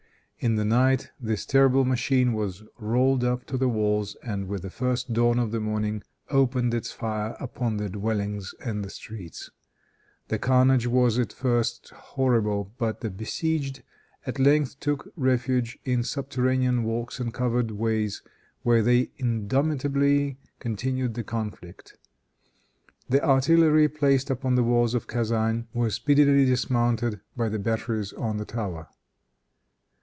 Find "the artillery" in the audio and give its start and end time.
23.07-23.87